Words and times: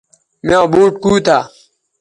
میاں 0.45 0.65
بوٹ 0.71 0.93
کوتہ 1.03 1.37